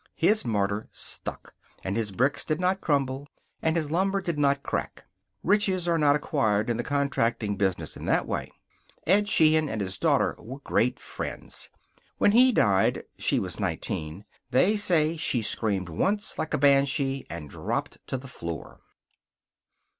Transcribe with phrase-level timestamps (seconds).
[0.15, 1.53] His mortar stuck,
[1.83, 3.27] and his bricks did not crumble,
[3.61, 5.05] and his lumber did not crack.
[5.43, 8.51] Riches are not acquired in the contracting business in that way.
[9.05, 11.69] Ed Sheehan and his daughter were great friends.
[12.17, 17.47] When he died (she was nineteen) they say she screamed once, like a banshee, and
[17.47, 18.79] dropped to the floor.